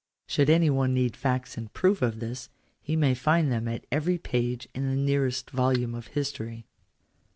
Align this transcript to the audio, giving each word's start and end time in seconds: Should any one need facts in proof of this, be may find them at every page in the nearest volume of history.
Should 0.25 0.49
any 0.49 0.71
one 0.71 0.95
need 0.95 1.15
facts 1.15 1.59
in 1.59 1.67
proof 1.67 2.01
of 2.01 2.19
this, 2.19 2.49
be 2.87 2.95
may 2.95 3.13
find 3.13 3.51
them 3.51 3.67
at 3.67 3.85
every 3.91 4.17
page 4.17 4.67
in 4.73 4.89
the 4.89 4.95
nearest 4.95 5.51
volume 5.51 5.93
of 5.93 6.07
history. 6.07 6.65